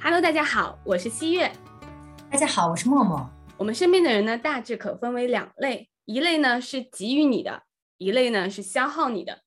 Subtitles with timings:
[0.00, 1.50] Hello，大家好，我是西月。
[2.30, 3.28] 大家好，我是默默。
[3.56, 7.64] 我们身边的人呢，大致可分为两类，一类呢是给予你的，
[7.98, 9.40] 一类呢是消耗你的。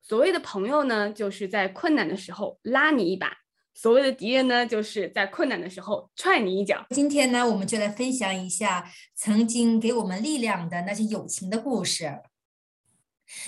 [0.00, 3.26] 所谓的朋友呢，就是在困难的时候拉你一把；
[3.74, 6.86] 所谓的敌人呢，就是在困难的时候踹你一脚。
[6.90, 12.20] 今天呢，我们就来分享一下曾经给我们力量的那些友情的故事。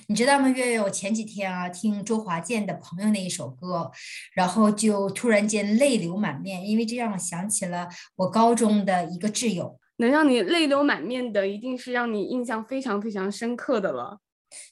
[0.08, 0.80] 你知道吗，月月？
[0.80, 3.90] 我前几天啊，听周华健的《朋友》那一首歌，
[4.34, 9.78] 然后就突然间泪流满面，因为这让我想起了我高中的一个挚友。
[9.96, 14.18] 能让你泪流满面的，一定是让你印象非常非常深刻的了。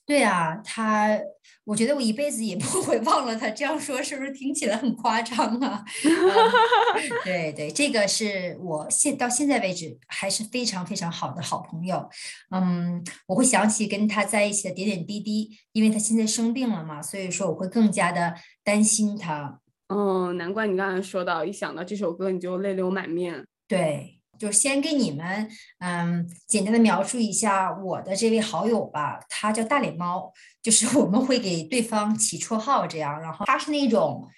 [0.07, 1.19] 对啊，他，
[1.65, 3.49] 我觉得我一辈子也 不会忘了他。
[3.51, 5.85] 这样说是不是听起来很夸张啊？
[7.25, 12.09] 对对，这个是我现到现在为止还是非常非常好的好朋友。
[12.51, 18.35] 嗯，我会想起跟他在一起的点点滴滴，因为他现在生病了嘛，所以说我会更加的
[18.65, 19.61] 担心他。
[19.89, 23.47] 嗯，难怪你刚才说到，一想到这首歌你就泪流满面。
[23.67, 24.18] 对。
[24.39, 25.51] 就先给你们，
[25.81, 29.21] 嗯，简单的描述一下我的这位好友吧。
[29.29, 33.21] 他叫大脸猫，就是我们会给对方起绰号这样。
[33.21, 34.29] 然后他是那种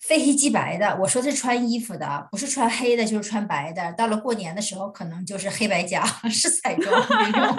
[0.00, 3.92] 非黑即白的，我说是穿衣服的，不是穿黑的，就是穿白的。
[3.92, 7.56] 到了过年的时候，可能就是黑白夹， 是彩妆那种。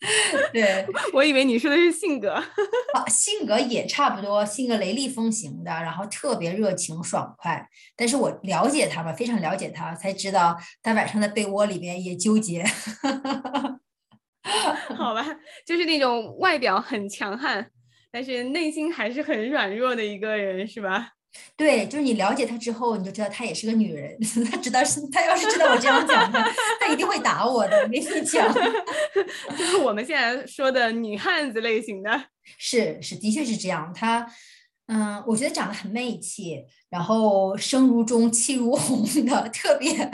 [0.50, 2.42] 对，我以为你说的是性格，
[3.08, 7.68] 性格也差不多，性格雷厉风行的，然后特别热情爽快。
[7.94, 12.64] 但是我了解他嘛，非常了解他，才知道他晚上在被窝里边也纠结。
[14.96, 15.24] 好吧，
[15.66, 17.70] 就是那种外表很强悍，
[18.10, 21.10] 但是内心还是很软弱的一个人，是吧？
[21.56, 24.16] 对，就是你了解她之后，你就知道她也是个女人。
[24.50, 26.44] 她知道是，他要是知道我这样讲的，
[26.80, 27.76] 他一定会打我的。
[27.76, 28.52] 我跟你讲，
[29.56, 32.10] 就是我们现在说的女汉子类型的。
[32.58, 33.92] 是是，的确是这样。
[33.94, 34.26] 她，
[34.86, 40.10] 嗯，我觉得长得很媚气，然后声如钟，气如虹的，特别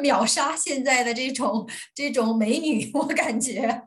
[0.00, 3.82] 秒杀现在的这种这种美女，我感觉。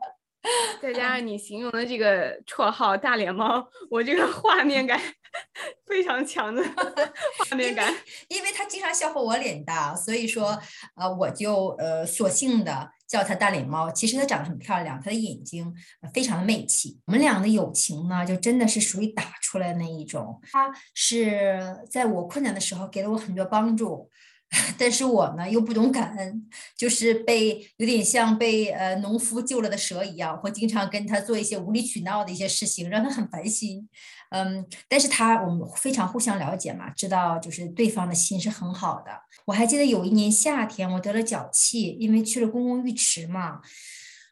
[0.80, 5.00] 再加上你形容的这个绰号“大脸猫”，我这个画面感
[5.86, 6.62] 非常强的
[7.38, 7.92] 画面感。
[8.28, 10.58] 因为他经常笑话我脸大，所以说
[10.96, 13.90] 呃，我就呃索性的叫他大脸猫。
[13.90, 15.74] 其实他长得很漂亮，他的眼睛
[16.12, 17.00] 非常的媚气。
[17.06, 20.40] 我们俩的友情呢，就真的是属于打出来那一种。
[20.52, 21.58] 他是
[21.90, 24.10] 在我困难的时候给了我很多帮助。
[24.78, 33.88] 但是我呢又不懂感恩，就是被有点像被呃农夫救了的蛇一样，会经常跟他做一些无理取闹的一些事情，让他很烦心。
[34.30, 39.10] 嗯，但是他我们非常互相了解嘛，知道就是对方的心是很好的。
[39.46, 43.60] 我还记得有一年夏天，我得了脚气，因为去了公共浴池嘛，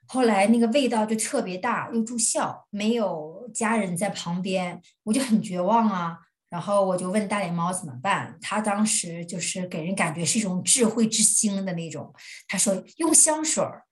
[0.06, 6.18] 后来那个味道就特别大，又住校，没有家人在旁边，我就很绝望啊。
[6.52, 12.12] 然后我就问大脸猫怎么办，他当时就是给人感觉是一种智慧之星的那种。
[12.46, 13.84] 他说用香水儿，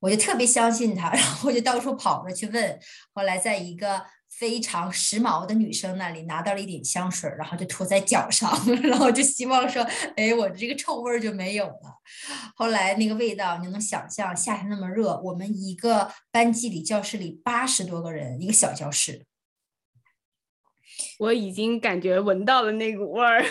[0.00, 2.80] 我就特别相信他，然后我就到处跑着去问。
[3.12, 8.50] 后来在一个非常时髦的女生那里拿到了一点香水，然后就涂在脚上，
[8.82, 9.82] 然后就希望说，
[10.16, 12.00] 哎，我这个臭味就没有了。
[12.54, 19.26] 后来那个味道，你能想象夏天那么热，我们一个班级里教室里八十多个人，一个小教室。
[21.18, 23.44] 我已经感觉闻到了那股味儿。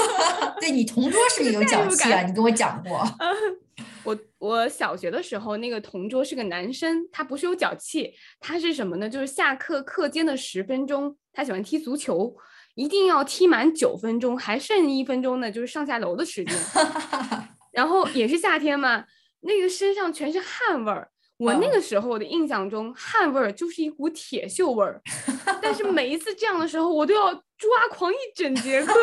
[0.60, 2.22] 对你同桌是不是有脚气啊？
[2.22, 3.02] 你跟我讲过。
[4.04, 9.08] 我我小学的时候，那个同桌是个男生，他不是有脚气，他是什么呢？
[9.08, 12.36] 就是下课课间的十分钟，他喜欢踢足球，
[12.76, 16.54] 一定要踢满九分钟，还剩一分钟呢，就是上下楼的时间。
[17.72, 19.04] 然后也是夏天嘛，
[19.40, 21.10] 那个身上全是汗味儿。
[21.38, 25.02] 我那个时候的印象中，汗味儿就是一股铁锈味儿，
[25.60, 28.94] 但是 每一次这样的时候，我都要抓狂一整节课。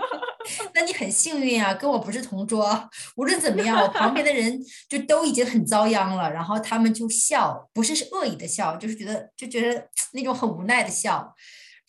[0.74, 2.90] 那你很幸运啊，跟我不是同桌。
[3.16, 11.34] 无论怎么样，我旁边的人就都已经很遭殃了，然后他们就笑，不是是恶意的笑，就是觉得就觉得 那种很无奈的笑。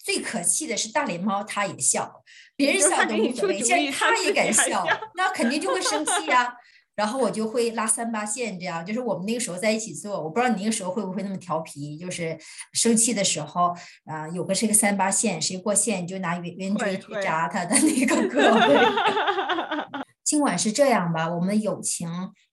[0.04, 2.24] 最可气的是大脸猫，他也笑，
[2.57, 4.86] 别人笑都无所谓，现在他也敢笑，
[5.16, 6.54] 那肯定就会生气呀。
[6.95, 10.22] 然后我就会拉三八线，这样就是我们那个时候在一起做。
[10.22, 12.38] 我不知道你那个时候会不会那么调皮，就是
[12.74, 13.75] 生气的时候，
[14.06, 20.04] 啊，有个是个三八线，谁过线就拿圆圆锥去扎他的那个胳膊。
[20.24, 22.07] 尽管是这样吧，我们的友情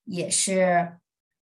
[0.04, 0.96] 也是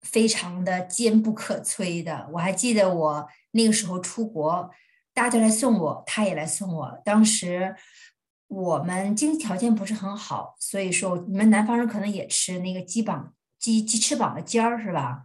[0.02, 2.28] 非常的坚不可摧的。
[2.34, 4.70] 我还记得我那个时候出国，
[5.12, 7.74] 大家来送我，他也来送我，当时。
[8.54, 15.24] 我们经济条件不是很好，所以说你们南方人可能也吃那个鸡膀、鸡鸡翅膀的尖儿是吧？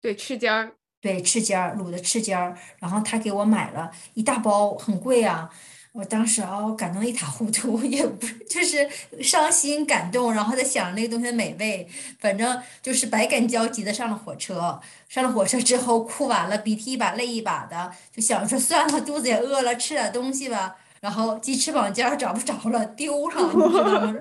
[0.00, 2.58] 对，翅尖儿，对，翅尖儿卤的翅尖儿。
[2.78, 5.48] 然后他给我买了一大包，很贵啊。
[5.92, 8.90] 我当时哦，感动得一塌糊涂， 也不就是
[9.22, 11.88] 伤心感动，然后在想那个东西的美味，
[12.18, 14.80] 反正就是百感交集的上了火车。
[15.08, 20.74] 上了火车之后，哭完了，鼻涕一把泪一把的，就想说算了，肚子也饿了，吃点东西吧。
[21.04, 24.14] 然后鸡翅膀尖儿找不着了，丢了， 你知道吗？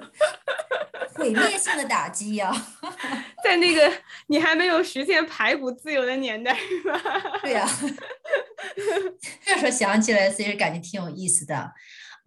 [1.16, 2.52] 毁灭性的打击呀！
[3.42, 3.90] 在那个
[4.28, 7.00] 你还没有实现排骨自由的年代，是吧？
[7.42, 7.66] 对呀。
[9.46, 11.72] 这时候想起来，其实感觉挺有意思的。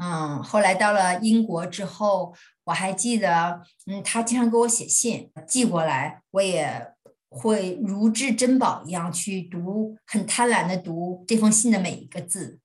[0.03, 6.95] 嗯，后来到了英国之后，我还记得，嗯，他经常给我写信寄过来，我也
[7.29, 12.59] 会如至珍宝一样去读，很贪婪的读这封信的每一个字。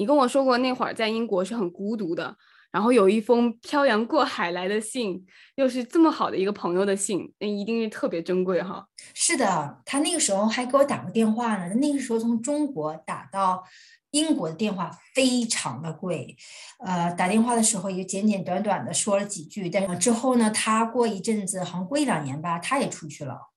[0.00, 2.34] 你跟我说过那会儿在英国是很孤独的，
[2.72, 5.26] 然后有一封漂洋过海来的信，
[5.56, 8.86] 又是这么好的一个朋友的信，那一定是特别珍贵哈。
[9.12, 11.74] 是的，他那个时候还给我打过电话呢。
[11.74, 13.62] 那个时候从中国打到
[14.12, 16.34] 英国的电话非常的贵，
[16.82, 23.50] 呃，打电话的时候也简简短短的说了几句，但是之后呢，他过一阵子，好像过一两年吧，他也出去了。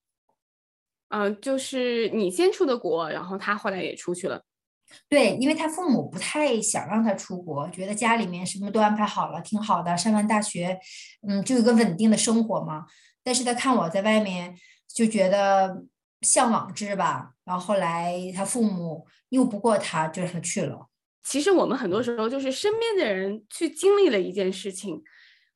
[1.08, 4.44] 嗯，就是你先出的国，然后他后来也出去了。
[5.10, 9.96] 对，因为他父母不太想让他出国，觉得家里面什么都安排好了，挺好的。
[9.98, 10.78] 上完大学，
[11.28, 12.86] 嗯，就有个稳定的生活嘛。
[13.24, 14.56] 但是他看我在外面，
[14.94, 15.84] 就觉得
[16.22, 17.32] 向往之吧。
[17.46, 20.88] 然后后来他父母拗不过他，就让他去了。
[21.24, 25.02] 其实我们很多时候就是身边的人去经历了一件事情，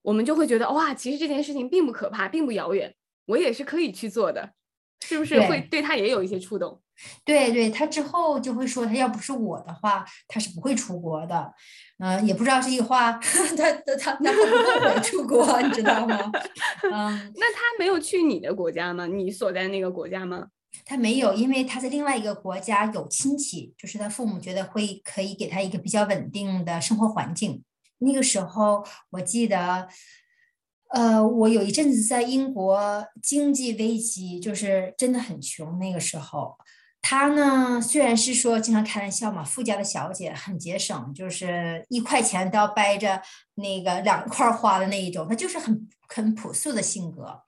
[0.01, 2.95] 我们就会觉得哇，其实这件事情并不可怕，并不遥远，
[3.25, 4.53] 我也是可以去做的，
[5.01, 6.81] 是不是会对他也有一些触动？
[7.25, 11.53] 对对，他之后就会说，他要不是我的话，他是不会出国的。
[11.99, 16.31] 嗯，也不知道这句话，他他他他会不会出国，你知道吗？
[16.83, 19.07] 嗯，那他没有去你的国家吗？
[19.07, 20.47] 你所在那个国家吗？
[20.85, 27.63] 他没有，因为他在另外一个国家有亲戚，就是他父母觉得会可以给他一个比较稳定的生活环境。
[27.97, 29.87] 那个时候我记得，
[30.89, 36.55] 呃，我有一阵子在英国经济危机，就是真的很穷，那个时候。
[37.01, 43.21] 他呢，虽然是说经常开玩笑嘛，富家的小姐很节省，就是一块钱都要掰着
[43.55, 45.25] 那个两块花的那一种。
[45.27, 47.41] 他就是很很朴素的性格。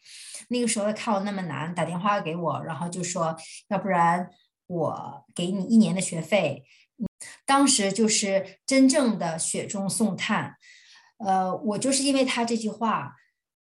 [0.48, 3.36] 那个时候他看我那么难，打电话给我，然后就说，
[3.68, 4.30] 要不然
[4.68, 6.64] 我给你一年的学费。
[7.46, 10.56] 当时就是真正的雪中送炭。
[11.18, 13.16] 呃，我就是因为他这句话，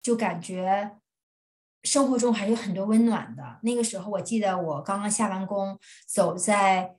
[0.03, 0.97] 就感觉。
[1.87, 3.43] 生活中还有很多温暖的。
[3.63, 6.97] 那个时候，我记得我刚刚下完工，走在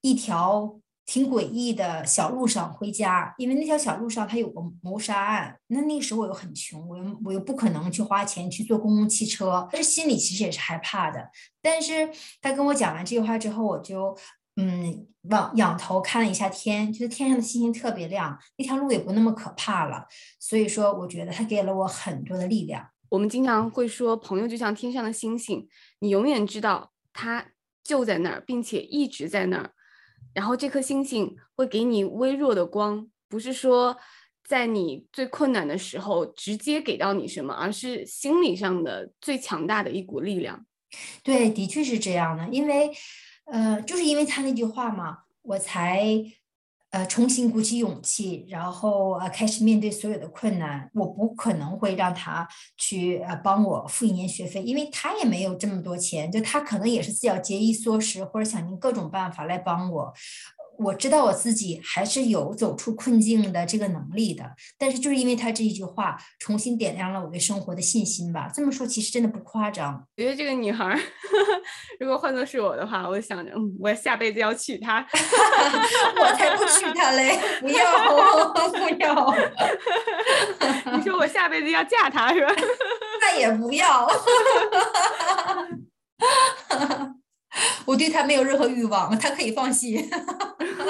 [0.00, 3.34] 一条挺诡异的小路上回家。
[3.36, 5.58] 因为那条小路上它有个谋杀案。
[5.66, 11.30] 那那个时候我又很穷，我又我又不可能去花钱去坐公共汽车，但是心里其实也是害怕的。
[11.60, 12.08] 但是
[12.40, 14.16] 他跟我讲完这句话之后，我就
[14.56, 20.06] 嗯往仰头看了一下天，觉得天上的星星特别亮，那条路也不那么可怕了。
[20.38, 22.88] 所以说，我觉得他给了我很多的力量。
[23.10, 25.68] 我们经常会说，朋友就像天上的星星，
[25.98, 27.52] 你永远知道他
[27.84, 29.72] 就在那儿，并且一直在那儿。
[30.32, 33.96] 然后这颗星星会给你微弱的光，不是说
[34.44, 40.64] 在你最困难的时候直接给到你什么，而是心理上的最强大的一股力量。
[41.22, 42.90] 对，的确是这样的，因为，
[43.46, 46.24] 呃，就是因为他那句话嘛，我才。
[46.90, 50.90] 呃，重新鼓起勇气，然后呃，开始面对所有的困难。
[50.94, 60.12] 我不可能会让他去呃帮我付一年学费，因为他也没有这么多钱，就他可能也是自己要节衣缩食，或者想尽各种办法来帮我。
[60.82, 64.44] 我知道我自己还是有走出困境的这个能力的，
[64.78, 68.50] 但是就是因为他这一句话，重新点亮了我对生活的信心吧。
[68.52, 70.02] 这么说其实真的不夸张。
[70.16, 70.98] 觉得这个女孩，
[72.00, 75.06] 如果换作是我的话，我想着，嗯，我下辈子要娶她。
[76.16, 77.38] 我才不娶她嘞！
[77.60, 77.84] 不要，
[78.72, 79.34] 不要。
[80.96, 82.52] 你说我下辈子要嫁他是吧？
[83.20, 84.08] 那也不要。
[87.84, 90.08] 我对他没有任何欲望，他可以放心。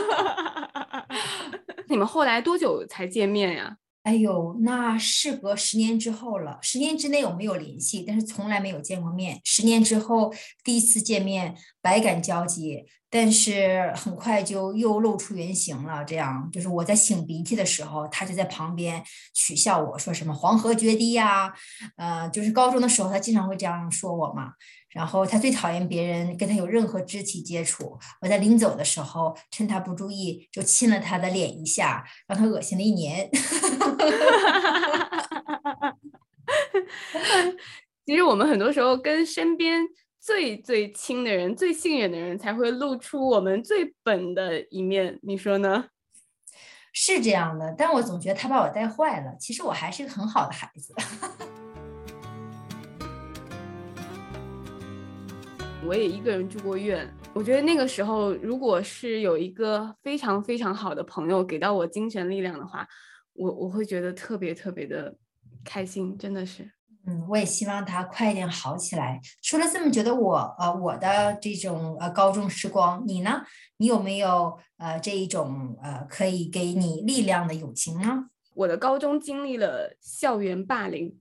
[1.88, 3.76] 你们后来多久才见面呀？
[4.02, 6.58] 哎呦，那事隔十年之后了。
[6.62, 9.40] 十年之内我们有联系，但是从来没有见过面。
[9.44, 10.32] 十年之后
[10.64, 16.04] 第一次见面，百感交集，但是很快就又露出原形了。
[16.04, 19.02] 这样就是我在擤鼻涕的时候，他就在旁边
[19.34, 21.52] 取笑我说什么“黄河决堤”呀，
[21.96, 24.52] 呃，就是高中的时候他经常会这样说我嘛。
[24.90, 27.96] 然后他最讨厌别人跟他有任何肢体接触。
[28.20, 33.30] 我在临走的时候，趁他不注意，就亲了他的脸一下，让他恶心了一年。
[38.04, 39.80] 其实我们很多时候跟身边
[40.20, 45.18] 最最亲的人、最信任的人，才会露出我们最本的一面。
[45.22, 45.86] 你说呢？
[46.92, 49.34] 是这样的，但我总觉得他把我带坏了。
[49.40, 50.92] 其实我还是个很好的孩子。
[55.86, 62.86] 我也一个人住过院，我觉得那个时候，如果是有一个非常非常好的朋友给到我精神力量的话，
[63.32, 65.16] 我我会觉得特别特别的
[65.64, 66.70] 开心，真的是。
[67.10, 69.20] 嗯，我也希望他快一点好起来。
[69.42, 73.44] 说了这么久的我，呃，我的这种呃高中时光，你呢？
[73.78, 78.26] 你有没有呃这一种呃可以给你力量的友情呢？
[78.54, 81.18] 我的高中经历了校园霸凌。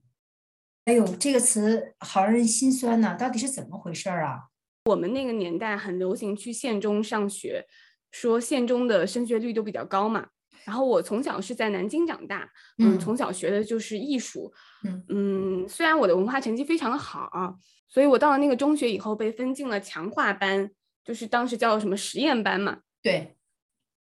[0.84, 4.44] 哎呦，这个词好让人心酸呐，到底是怎么回事儿啊？
[4.84, 7.66] 我们那个年代很流行去县中上学，
[8.12, 10.28] 说县中的升学率都比较高嘛。
[10.64, 12.48] 然后我从小是在南京长大，
[12.78, 14.52] 嗯，从小学的就是艺术，
[14.84, 17.56] 嗯嗯，虽然我的文化成绩非常的好，
[17.88, 20.70] 所以我到了那个中学以后被分进了强化班，
[21.04, 22.80] 就是当时叫什么实验班嘛。
[23.02, 23.36] 对。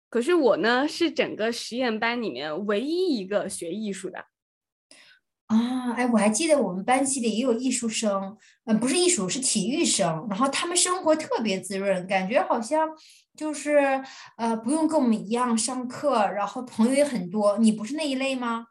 [0.09, 4.25] 可是我呢是整个实验班里面唯一一个学艺术的。
[5.51, 10.25] 啊，哎，我还记得我们班级里也有艺术生，呃，不是艺术，是体育生。
[10.31, 12.89] 然后他们生活特别滋润，感觉好像
[13.37, 14.01] 就是
[14.37, 17.59] 呃，不用跟我们一样上课，然后朋友也很多。
[17.59, 18.67] 你不是那一类吗？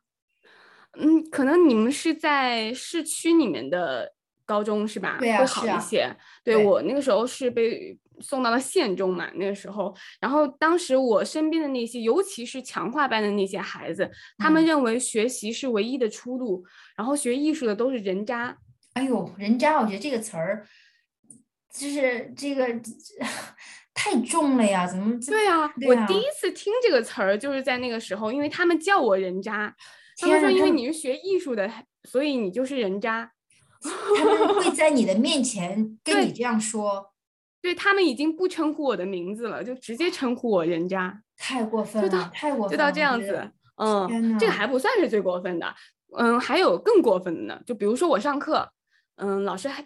[0.98, 4.14] 嗯，可能你们是在市区里面的
[4.46, 5.18] 高中是吧？
[5.20, 6.16] 对会好一些。
[6.46, 7.98] 对我那个时候是被。
[8.22, 16.64] 送到了县中嘛，那个时候，然后当时我身边的那些，尤其是强化班的那些孩子，他们认为学习是唯一的出路，
[16.96, 18.58] 然后学艺术的都是人渣。
[18.94, 20.66] 哎呦，人渣，我觉得这个词儿
[21.74, 22.68] 就是这个
[23.94, 25.20] 太重了呀，怎么？
[25.20, 29.76] 对啊，我第一次听这个词儿就是在那个时候，因为他们叫我人渣，
[30.20, 31.72] 他们说因为你是学艺术的，
[32.04, 33.32] 所以你就是人渣。
[33.82, 37.14] 他们会在你的面前跟你这样说。
[37.62, 43.52] 对他们已经不称呼我的名字了，就直接称呼我人渣，太过分了，太过分，就到这样子。
[43.76, 45.76] 嗯，这个还不算是最过分的，
[46.18, 47.62] 嗯，还有更过分的呢。
[47.66, 48.70] 就比如说我上课，
[49.16, 49.86] 嗯，老师还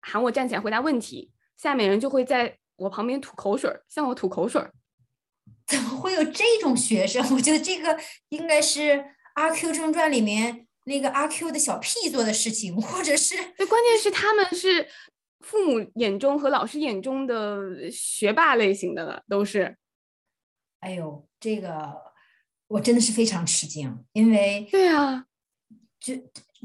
[0.00, 4.62] 喊我站起来回答问题，下面人就会在我旁边吐口水，向我吐口水。
[5.66, 7.22] 怎么会有这种学生？
[7.34, 7.98] 我觉得这个
[8.30, 8.80] 应该是
[9.34, 13.36] 《阿 Q 正传》里面那个阿 Q 的小屁做的事情，或者是……
[13.56, 14.88] 对，关键是他们是。
[15.42, 19.76] 父母眼中和老师眼中的学霸类型的了，都是。
[20.80, 22.00] 哎呦，这个
[22.68, 25.26] 我真的是非常吃惊，因为对啊，
[26.00, 26.14] 就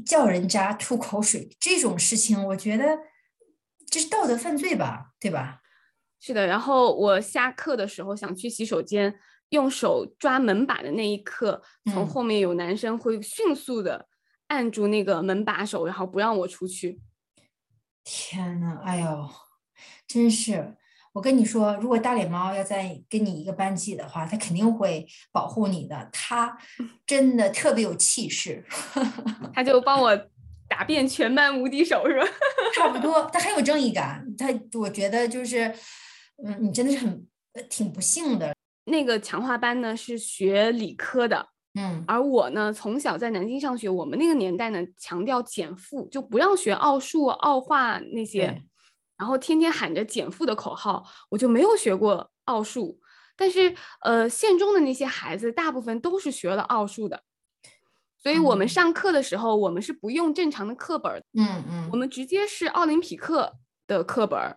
[0.04, 2.98] 叫人渣、吐口水这种事情，我觉得
[3.86, 5.60] 这是道德犯罪吧，对吧？
[6.20, 6.46] 是的。
[6.46, 9.18] 然后我下课的时候想去洗手间，
[9.50, 14.08] 用手抓门把的那一刻，从后面有男生会迅速的
[14.48, 17.00] 按住那个门把手，然后不让我出去。
[18.10, 19.28] 天呐，哎呦，
[20.06, 20.74] 真是！
[21.12, 26.08] 我跟你说，如果大脸猫要在跟你一个班级的话，它肯定会保护你的。
[26.10, 26.56] 它
[27.06, 28.64] 真的特别有气势，
[29.52, 30.16] 它就帮我
[30.68, 32.26] 打遍全班无敌手，是吧？
[32.74, 34.24] 差不多，它很有正义感。
[34.38, 34.46] 它，
[34.78, 35.74] 我觉得就是，
[36.42, 37.26] 嗯，你真的是很
[37.68, 38.54] 挺不幸的。
[38.84, 41.50] 那个强化班呢，是学理科的。
[41.78, 48.60] 嗯，而我呢，从小在南京上学，我们那个年代呢，强调减负，就不让学奥数、奥化那些，
[49.16, 52.98] 然后天天喊着减负的口号，我就没有学过奥数。
[53.36, 57.22] 但是，呃，县中的那些孩子大部分都是学了奥数的，
[58.20, 63.54] 所以我们上课的时候，我们是不用正常的课本，嗯嗯，我们直接是奥林匹克
[63.86, 64.56] 的课本，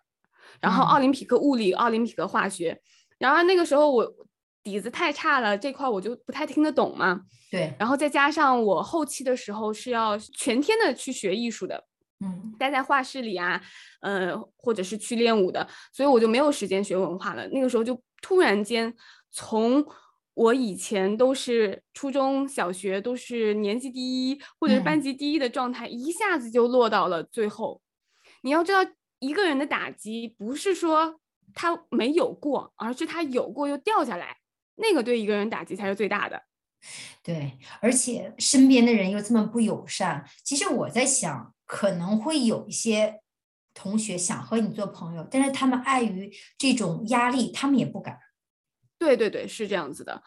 [0.59, 2.81] 然后奥林匹克物理、奥林匹克化学，
[3.19, 4.11] 然而那个时候我。
[4.63, 7.21] 底子太差了，这块我就不太听得懂嘛。
[7.49, 11.83] 对，然后再加上我后期的时候是要全天的去学艺术的，
[12.19, 13.61] 嗯，待在画室里啊，
[14.01, 17.47] 呃，或者是去练舞的，所以我就没有时间学文化了。
[17.49, 18.93] 那个时候就突然间
[19.31, 19.85] 从
[20.33, 27.81] 我以前都是初中小学都是年级第一或者是班级第一的状态，一下子就落到了最后。
[28.43, 28.79] 你要知道，
[29.19, 31.19] 一个人的打击不是说
[31.53, 34.37] 他没有过，而是他有过又掉下来。
[34.81, 36.41] 那个对一个人打击才是最大的，
[37.23, 40.25] 对，而且身边的人又这么不友善。
[40.43, 43.21] 其实我在想，可能会有一些
[43.73, 48.17] 同学想和你做朋友，但是他们碍于这种压力，他们也不敢。
[48.97, 50.23] 对对对，是这样子的。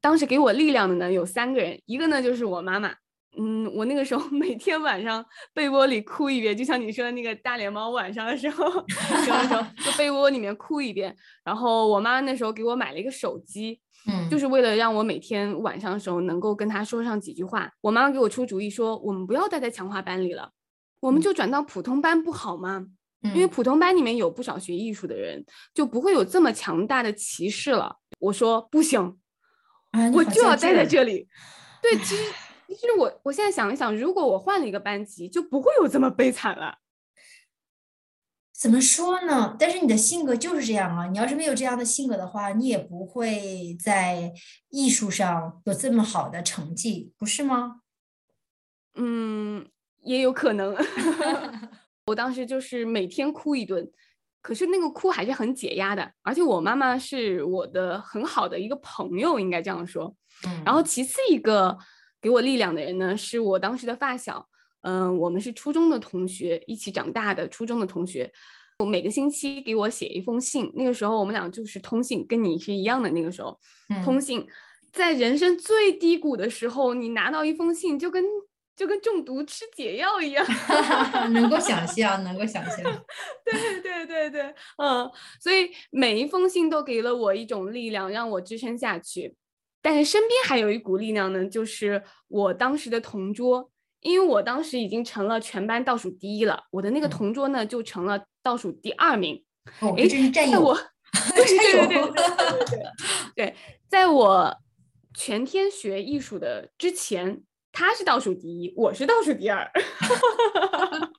[0.00, 2.94] 当时给我力量的呢有三个人，一个呢就是我妈妈。
[3.40, 8.64] 嗯，我那个时候 每天晚上被窝里哭一遍，就像你说的那个大脸猫晚上的时候，
[9.24, 11.14] 时候 就被窝里面哭一遍。
[11.44, 17.70] 然后我妈那时候给我买了一个手机，嗯，就是为了让我每天晚上的时候能够跟她说上几句话。
[17.80, 20.50] 我妈妈给我出主意说，我们不要待在强化班里了，
[21.00, 22.86] 我们就转到普通班不好吗？
[23.34, 27.96] 因为普通班里面有不少学艺术的人，就不会有这么强大的歧视了。
[28.20, 29.18] 我说不行，
[30.14, 31.26] 我就要待在这里。
[31.82, 32.32] 对，其实
[32.68, 36.78] 其实我我现在想一想，如果我换了一个班级，就不会有这么悲惨了。
[38.52, 39.56] 怎么说呢？
[39.58, 41.06] 但是你的性格就是这样啊！
[41.06, 44.32] 你要是没有这样的性格的话，你也不会在
[44.68, 47.82] 艺术上有这么好的成绩，不是吗？
[48.96, 49.68] 嗯，
[50.02, 50.76] 也有可能。
[52.06, 53.88] 我当时就是每天哭一顿，
[54.42, 56.12] 可是那个哭还是很解压的。
[56.22, 60.12] 而且我妈妈是我的很好的一个朋友，应该这样说。
[60.64, 61.78] 然后其次一个
[62.20, 64.48] 给我力量的人呢，是我当时的发小。
[64.82, 68.32] 嗯，我们是初中的同学，一起长大的初中的同学。
[68.78, 73.10] 我每个星期给我写一封信，那个时候我们俩就是通信，跟你是一样的。
[73.10, 73.58] 那个时候
[74.04, 74.46] 通信，
[74.92, 78.24] 在人生最低谷的时候，你拿到一封信，就跟
[78.76, 80.46] 就跟中毒吃解药一样。
[81.34, 82.76] 能够想象，能够想象。
[83.44, 85.10] 对对对对，嗯，
[85.40, 89.34] 所以每一封信都给了我一种力量，让我支撑下去。
[89.82, 93.70] 但是身边还有一股力量呢，就是我当时的同桌。
[94.00, 99.44] 因为我当时已经成了全班倒数第一了，我的那个同桌呢就成了倒数第二名。
[99.96, 100.72] 哎，这是战友，我
[101.34, 102.12] 对对对对
[102.64, 102.82] 对
[103.34, 103.56] 对，
[103.88, 104.56] 在我
[105.14, 107.42] 全天学艺术的之前，
[107.72, 109.68] 他是倒数第一，我是倒数第二。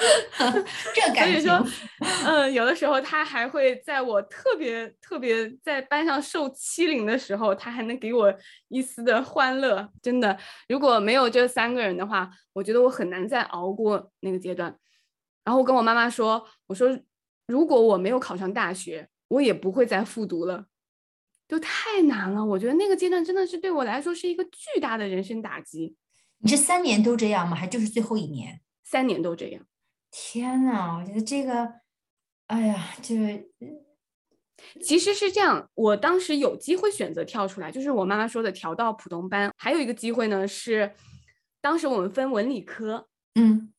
[0.94, 1.66] 这感觉，所以说，
[2.24, 8.34] 嗯，有的时候他还会在我特别特别在班上受欺凌的时候，他还能给我
[8.68, 9.88] 一丝的欢乐。
[10.00, 10.38] 真的，
[10.68, 14.74] 如果没有这三个人的话，我觉得我很难再熬过那个阶段。
[15.44, 16.98] 然后我跟我妈妈说：“我说，
[17.46, 20.66] 如果我没有考上大学，我也不会再复读了，
[21.48, 22.44] 就太难了。
[22.44, 25.96] 我觉得那个阶段真的是对我来说是一个巨大的人生打击。
[26.38, 27.56] 你这三年都这样吗？
[27.56, 28.60] 还就是最后一年？
[28.84, 29.62] 三年都这样。”
[30.10, 31.72] 天呐，我觉得这个，
[32.46, 33.44] 哎呀，这个
[34.82, 35.68] 其实是这样。
[35.74, 39.50] 我当时有机会选择跳出来，就是我妈妈说的调到普通班。
[39.56, 40.92] 还有一个机会呢，是
[41.60, 43.06] 当时我们分文理科。
[43.36, 43.72] 嗯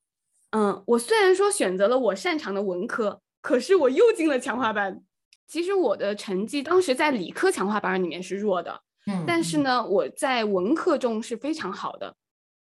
[0.51, 5.01] 嗯，我虽然说选择了我擅长的文科，可是我又进了强化班。
[5.47, 12.15] 其实我的成绩当时在理科强化班里面是弱的，嗯，但是呢，我在文科中是非常好的。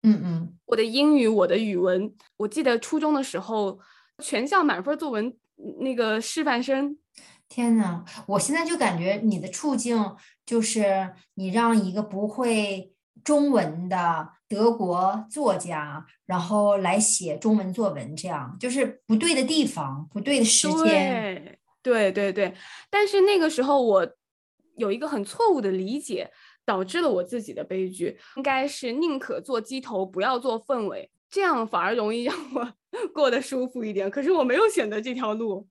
[0.07, 3.79] 嗯嗯，我的英语，我的语文，我记得初中的时候，
[4.19, 5.35] 全校满分作文
[5.79, 6.95] 那个示范生。
[7.49, 10.15] 天呐，我现在就感觉你的处境
[10.45, 21.57] 就是你让一个不会中文的德国作家，然后来写中文作文，这样就是不对的地方，不对的时间。
[21.81, 22.53] 对对对，
[22.91, 24.07] 但是那个时候我
[24.77, 26.31] 有一个很错误的理解。
[26.65, 32.73] 导致了我自己的悲剧，应该是宁可做鸡头，不要做凤尾，这样反而容易 让我
[33.13, 34.09] 过得舒服一点。
[34.09, 35.67] 可是我没有选择这条路，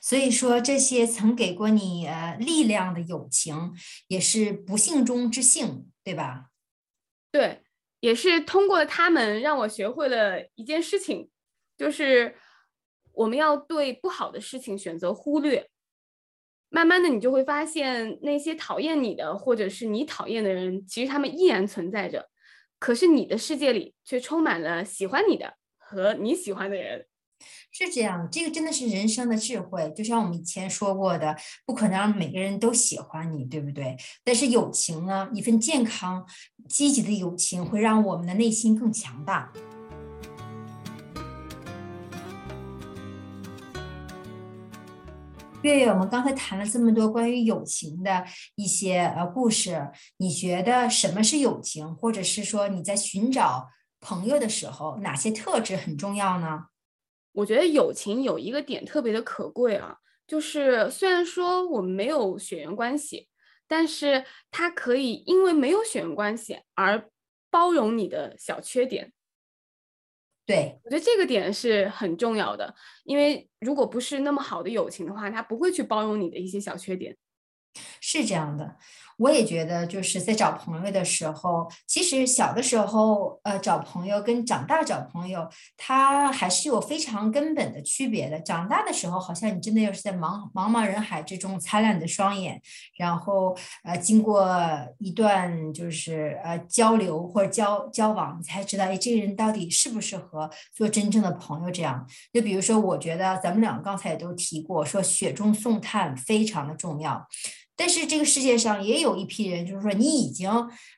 [0.00, 3.72] 所以说这些曾给过你呃力量的友情，
[4.08, 6.46] 也是不幸中之幸，对吧？
[7.30, 7.62] 对，
[8.00, 11.30] 也是通过他们让我学会了一件事情，
[11.76, 12.34] 就是
[13.12, 15.70] 我们要对不好的事情选择忽略。
[16.68, 22.28] 慢慢的，你就会发现那些讨厌你的，或者是你讨厌的人，其实他们依然存在着。
[22.78, 27.06] 可是你的世界里却充满了喜欢你的和你喜欢的人。
[27.70, 29.92] 是这样，这个真的是人生的智慧。
[29.94, 33.96] 就像我们以前说过的，不可能让每个人都喜欢你，对不对？
[34.24, 36.26] 但是友情呢，一份健康、
[36.68, 39.52] 积极的友情，会让我们的内心更强大。
[45.66, 48.24] 月月，我们刚才谈了这么多关于友情的
[48.54, 56.66] 一些呃故事，你觉得什么是友情，或者是说你在寻找朋友的时候，哪些特质很重要呢？
[57.32, 63.28] 我觉得友情有一个点特别的可贵啊，就是虽然说我们没有血缘关系，
[63.66, 67.10] 但是它可以因为没有血缘关系而
[67.50, 69.12] 包容你的小缺点。
[70.46, 72.72] 对我觉得这个点是很重要的，
[73.04, 77.16] 因为如果不是那么好的友情的话，他不会去包容你的一些小缺点。
[78.00, 78.76] 是这样的。
[79.18, 88.38] 我也觉得，就是在找朋友的时候，其实小的时候，呃，找朋友跟长大找朋友，他还是有非常根本的区别的。
[88.40, 92.60] 长大的时候，好像你真的要是在茫茫茫人海之中擦亮你的双眼，
[92.98, 94.46] 然后呃，经过
[94.98, 101.70] 一段就是呃交流或者交交往，你才知道，哎，这个人到底适不适合做真正的朋友。
[101.70, 107.26] 这样，就比如说，我觉得咱们两个刚才也都提过，说雪中送炭非常的重要。
[107.76, 110.50] 但是这个世界上也有一批人，就是说你已经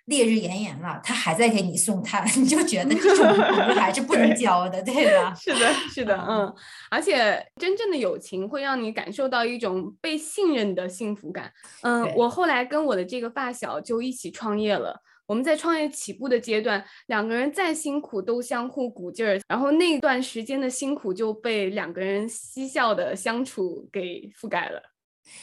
[0.04, 5.34] 烈日炎炎了，他还在给你送炭， 你就觉得这种朋友还是不能交的，对吧？
[5.34, 6.54] 是的，是的，嗯，
[6.88, 11.52] 而且真正的友情会让你感受到一种被信任的幸福感。
[11.82, 15.02] 嗯，我后来跟我的这个发小就一起创业了。
[15.26, 24.80] 我们在创业起步的阶段，两个人再辛苦都相互鼓劲儿，然后那段时间的辛苦就被两个人嬉笑的相处给覆盖了。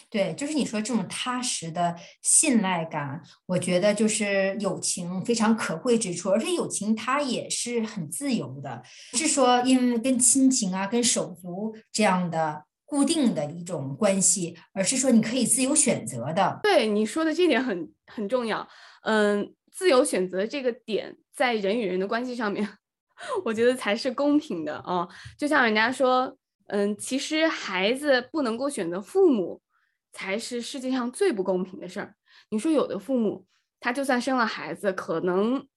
[0.10, 6.30] 对，就是你说这种踏实的信赖感，我觉得就是友情非常可贵之处。
[6.30, 16.60] 而且友情它也是很自由的，不是说因为跟亲情啊、跟手足这样的固定的一种关系，而是说你可以自由选择的。
[16.64, 18.68] 对你说的这点很很重要，
[19.04, 19.54] 嗯。
[19.78, 22.66] 自由选择这个点，在人与人的关系上面，
[23.44, 25.06] 我觉得才是公平的啊。
[25.38, 26.34] 就像人家说，
[26.68, 29.62] 嗯，其实孩子不能够选择父母，
[30.16, 32.16] 才是世界上最不公平的事儿。
[32.50, 33.46] 你说有的父母，
[33.82, 35.68] 他就算生了孩子，可能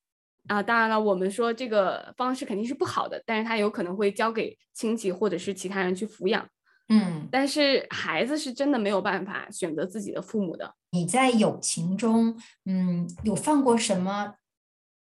[0.46, 6.48] 啊，当然了，我们说这个方式肯定是不好的，但是他有可能会交给亲戚或者是其他人去抚养。
[6.88, 10.72] 嗯，但是孩子是真的没有办法选择自己的父母的。
[10.92, 14.36] 你在友情中，嗯，有犯过什么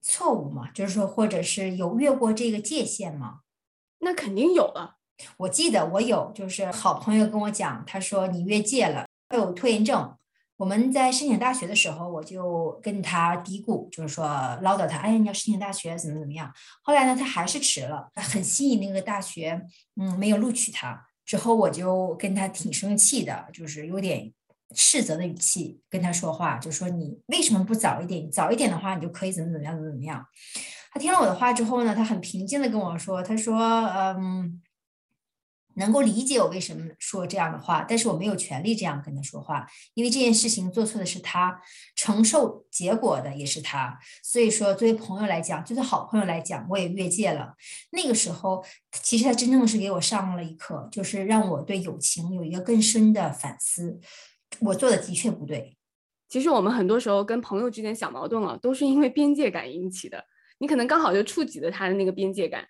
[0.00, 0.70] 错误吗？
[0.72, 3.40] 就是说，或者是有越过这个界限吗？
[3.98, 4.96] 那肯定有了。
[5.38, 10.14] 我记得我有，就是好朋友跟我讲，他说你越界了，有拖延症。
[10.58, 14.26] 我们在申请大学的时候，我就跟他嘀咕，就是说
[14.62, 16.50] 唠叨他，哎呀，你要申请大学怎么怎么样。
[16.82, 19.60] 后来呢，他还是迟了，很心仪那个大学，
[20.00, 21.04] 嗯，没有录取他。
[21.26, 24.32] 之后我就跟他挺生气的，就是有点
[24.74, 28.30] 斥责的语气跟他说话，就说你为什么不早一点？
[28.30, 30.24] 早一点的话，你就可以怎么怎么样，怎么怎么样。
[30.90, 34.62] 他听了我的话之后呢，他很平静的跟我说，他说，嗯。
[35.76, 41.60] 能够理解我为什么说这样的话，但是我没有权利这样跟他说话，因为这件事情做错的是他，
[41.94, 43.98] 承受结果的也是他。
[44.22, 47.54] 所以说，作为朋友来讲，作为好朋友来讲，我也越界了。
[47.92, 54.00] 那个时候，其实他真正是给我上了一课，就是让我对友情有一个更深的反思。
[54.60, 55.76] 我做的的确不对。
[56.28, 60.24] 其实我们很多时候跟朋友之间小矛盾啊，都是因为边界感引起的。
[60.58, 62.66] 你可能刚好就触及了他的那个边界感。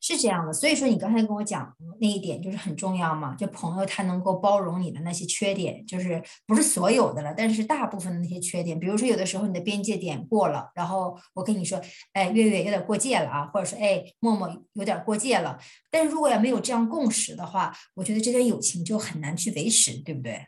[0.00, 11.80] 是这样的，所以说你刚才跟我讲那一点就是很重要嘛，就朋友他能够包容你的那些缺点，就是不是所有的了，但是大部分的那些缺点，比如说有的时候你的边界点过了，然后我跟你说，
[12.12, 15.58] 哎，月月有点过界了啊，或者说哎，默默有点过界了，
[15.90, 20.46] 但是如果要没有这样共识的话，我觉得这段友情就很难去维持，对不对？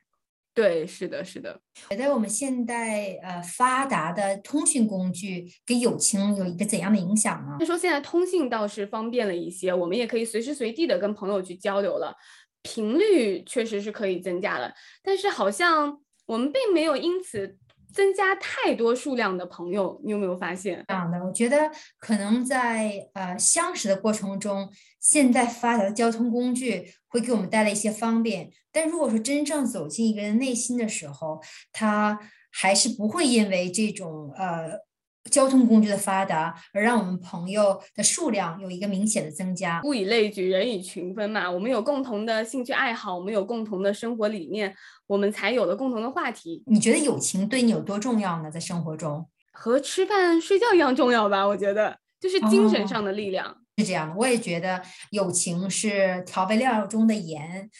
[0.53, 1.61] 对，是的，是的。
[1.91, 7.65] 觉得我们现代呃发达的通讯工具给友情有一个怎样的影响呢？
[7.65, 12.15] 说现在通信倒是方便了一些，我们也可以随时随地的跟朋友去交流了，
[12.63, 17.57] 频率确实是可以增加了，但是好像我们并没有因此。
[17.93, 20.85] 增加太多数量的朋友，你有没有发现？
[20.89, 31.41] 这样的，我觉得可能在呃相识的过程中，现在发达的交通工具会给我们带来一些方便，但如果说真正走进一个人内心的时候，
[31.73, 32.19] 他
[32.51, 34.90] 还是不会因为这种呃。
[35.31, 39.81] 交通工具的发达，而让我们朋友的数量有一个明显的增加。
[39.85, 41.51] 物以类聚，人以群分嘛。
[41.51, 44.75] 我们有共同的兴趣爱好，我们有共同的生活理念，
[45.07, 46.63] 我们才有了共同的话题。
[46.67, 48.51] 你觉得友情对你有多重要呢？
[48.51, 51.47] 在生活中，和吃饭睡觉一样重要吧？
[51.47, 54.15] 我觉得就是精神上的力量是这样的。
[54.17, 57.71] 我也觉得友情是调味料中的盐，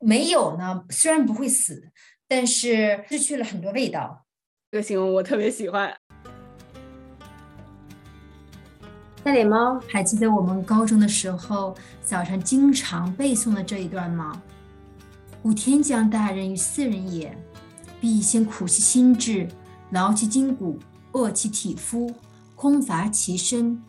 [0.00, 1.90] 没有呢，虽然不会死，
[2.26, 4.26] 但是失去了很多味道。
[4.70, 5.96] 这个形容我特别喜欢。
[9.22, 14.40] 大脸猫，还记得我们高中的时候早上经常背诵的这一段吗？
[15.42, 17.36] 故天将大任于斯人也，
[18.00, 19.46] 必先苦其心志，
[19.90, 20.78] 劳其筋骨，
[21.12, 22.10] 饿其体肤，
[22.56, 23.82] 空乏其身，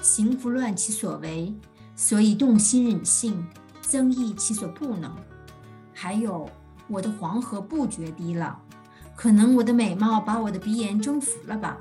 [0.00, 1.52] 行拂乱其所为，
[1.96, 3.44] 所以动心忍性，
[3.82, 5.12] 增益其所不能。
[5.92, 6.48] 还有，
[6.86, 8.56] 我的黄河不决堤了，
[9.16, 11.76] 可能我的美貌把我的鼻炎征服了吧？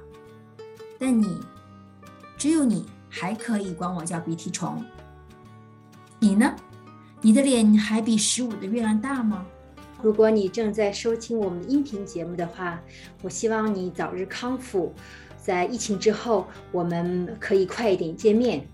[0.97, 1.39] 但你，
[2.35, 2.87] 只有你。
[3.17, 4.83] 还可以管我叫鼻涕虫。
[6.19, 6.53] 你呢？
[7.21, 9.45] 你的脸还比十五的月亮大吗？
[10.03, 12.77] 如果你正在收听我们的音频节目的话，
[13.21, 14.93] 我希望你早日康复。
[15.41, 18.67] 在疫情之后，我们可以快一点见面。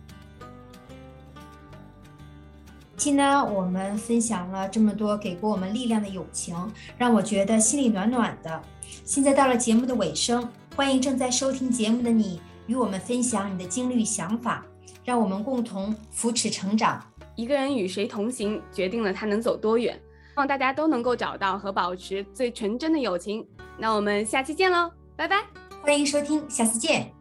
[2.97, 6.55] 今呢，我们分享了这么多给过我们力量的友情，
[6.97, 8.61] 让我觉得心里暖暖的。
[9.05, 12.41] 现在到了节目的尾声，欢迎正在收听节目的你。
[12.71, 14.65] 与我们分享你的经历与想法，
[15.03, 17.03] 让我们共同扶持成长。
[17.35, 19.99] 一个人与谁同行，决定了他能走多远。
[20.37, 23.45] 望大家都能够找到和保持最纯真的友情。
[23.77, 25.43] 那我们下期见喽，拜拜！
[25.81, 27.20] 欢迎收听，下次见。